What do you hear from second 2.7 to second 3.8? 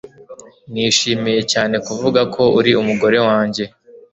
umugore wanjye